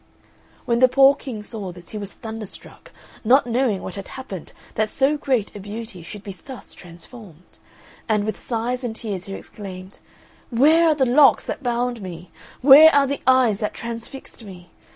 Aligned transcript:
When 0.65 0.79
the 0.79 0.87
poor 0.87 1.13
King 1.13 1.43
saw 1.43 1.71
this 1.71 1.89
he 1.89 1.99
was 1.99 2.11
thunderstruck, 2.11 2.91
not 3.23 3.45
knowing 3.45 3.83
what 3.83 3.93
had 3.97 4.07
happened 4.07 4.51
that 4.73 4.89
so 4.89 5.15
great 5.15 5.55
a 5.55 5.59
beauty 5.59 6.01
should 6.01 6.23
be 6.23 6.33
thus 6.33 6.73
transformed; 6.73 7.59
and, 8.09 8.23
with 8.23 8.39
sighs 8.39 8.83
and 8.83 8.95
tears 8.95 9.25
he 9.25 9.35
exclaimed, 9.35 9.99
"Where 10.49 10.87
are 10.87 10.95
the 10.95 11.05
locks 11.05 11.45
that 11.45 11.61
bound 11.61 12.01
me? 12.01 12.31
Where 12.61 12.89
are 12.95 13.05
the 13.05 13.21
eyes 13.27 13.59
that 13.59 13.75
transfixed 13.75 14.43
me? 14.43 14.71